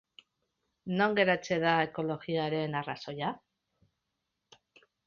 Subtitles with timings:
[1.01, 3.31] Non geratzen da ekologiaren arrazoia?